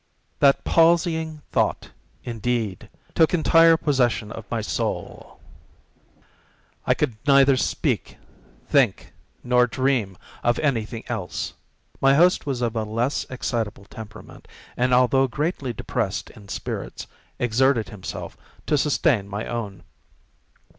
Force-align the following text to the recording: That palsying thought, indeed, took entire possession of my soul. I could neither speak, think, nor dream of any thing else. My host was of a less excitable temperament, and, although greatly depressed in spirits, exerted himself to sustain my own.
That 0.39 0.63
palsying 0.63 1.43
thought, 1.51 1.91
indeed, 2.23 2.89
took 3.13 3.35
entire 3.35 3.77
possession 3.77 4.31
of 4.31 4.49
my 4.49 4.59
soul. 4.59 5.39
I 6.87 6.95
could 6.95 7.17
neither 7.27 7.55
speak, 7.55 8.17
think, 8.67 9.13
nor 9.43 9.67
dream 9.67 10.17
of 10.43 10.57
any 10.57 10.85
thing 10.85 11.03
else. 11.07 11.53
My 12.01 12.15
host 12.15 12.47
was 12.47 12.63
of 12.63 12.75
a 12.75 12.81
less 12.81 13.27
excitable 13.29 13.85
temperament, 13.85 14.47
and, 14.75 14.91
although 14.91 15.27
greatly 15.27 15.71
depressed 15.71 16.31
in 16.31 16.49
spirits, 16.49 17.05
exerted 17.37 17.89
himself 17.89 18.35
to 18.65 18.79
sustain 18.79 19.27
my 19.27 19.45
own. 19.45 19.83